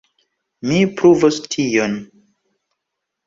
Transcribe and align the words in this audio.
Mi 0.69 0.77
pruvos 1.01 1.37
tion. 1.55 1.93